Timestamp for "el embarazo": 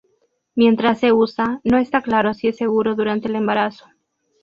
3.27-3.85